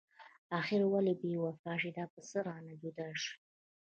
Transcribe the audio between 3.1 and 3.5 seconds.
شوي؟